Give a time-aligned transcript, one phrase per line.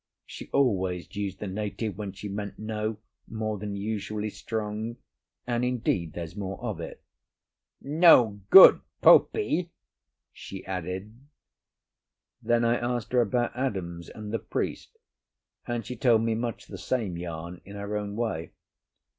[0.25, 4.97] She always used the native when she meant "no" more than usually strong,
[5.45, 7.03] and, indeed, there's more of it.
[7.79, 9.69] "No good Popey,"
[10.33, 11.13] she added.
[12.41, 14.97] Then I asked her about Adams and the priest,
[15.67, 18.53] and she told me much the same yarn in her own way.